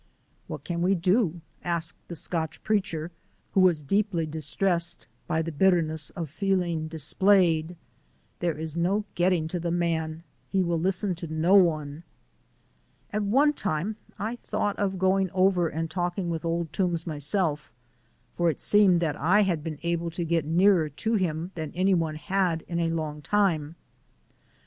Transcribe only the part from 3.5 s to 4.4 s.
who was deeply